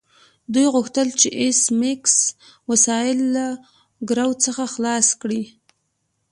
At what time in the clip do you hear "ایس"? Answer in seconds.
1.41-1.59